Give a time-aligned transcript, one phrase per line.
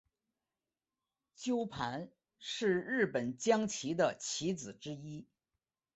[1.35, 2.09] 鸠盘
[2.39, 5.27] 是日本将棋的棋子之一。